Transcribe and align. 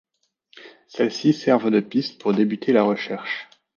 Celles-ci 0.87 1.31
servent 1.31 1.69
de 1.69 1.79
pistes 1.79 2.19
pour 2.19 2.33
débuter 2.33 2.73
la 2.73 2.81
recherche. 2.81 3.47